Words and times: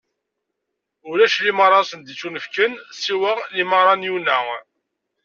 Ulac 1.09 1.35
limaṛa 1.45 1.75
ara 1.79 1.87
s-d-ittunefken 1.89 2.71
siwa 3.01 3.31
limaṛa 3.55 3.93
n 3.95 4.07
Yuna. 4.09 4.37